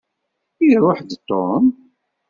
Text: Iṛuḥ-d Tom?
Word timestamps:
Iṛuḥ-d 0.67 1.09
Tom? 1.27 1.65